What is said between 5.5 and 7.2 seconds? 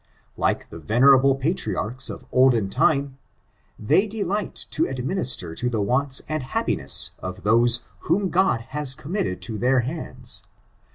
to the wants and happiness